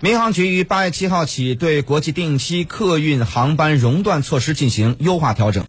[0.00, 5.62] 民航局于八月七号起对国际定期客运航班熔断措施进行优化调整。